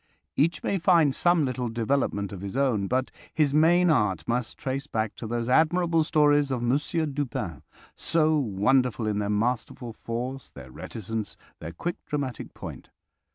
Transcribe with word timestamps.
_"Each 0.35 0.63
may 0.63 0.79
find 0.79 1.13
some 1.13 1.45
little 1.45 1.69
development 1.69 2.31
of 2.31 2.41
his 2.41 2.57
own, 2.57 2.87
but 2.87 3.11
his 3.31 3.53
main 3.53 3.91
art 3.91 4.27
must 4.27 4.57
trace 4.57 4.87
back 4.87 5.13
to 5.17 5.27
those 5.27 5.47
admirable 5.47 6.03
stories 6.03 6.49
of 6.49 6.63
Monsieur 6.63 7.05
Dupin, 7.05 7.61
so 7.93 8.35
wonderful 8.35 9.05
in 9.05 9.19
their 9.19 9.29
masterful 9.29 9.93
force, 9.93 10.49
their 10.49 10.71
reticence, 10.71 11.37
their 11.59 11.71
quick 11.73 12.03
dramatic 12.07 12.55
point. 12.55 12.89